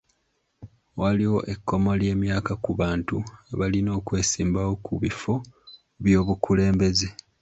Waliwo 1.01 1.39
ekkomo 1.53 1.91
ly'emyaka 2.01 2.53
ku 2.63 2.71
bantu 2.81 3.17
abalina 3.53 3.89
okwesimbawo 3.99 4.73
ku 4.85 4.93
bifo 5.03 5.33
by'obukulembeze.. 6.03 7.09